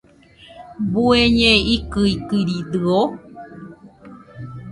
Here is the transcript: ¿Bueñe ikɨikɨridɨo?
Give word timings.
¿Bueñe 0.93 1.51
ikɨikɨridɨo? 1.75 2.99